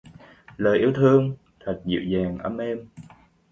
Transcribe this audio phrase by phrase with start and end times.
[0.57, 2.79] Lời yêu thương...thật dịu dàng ấm êm.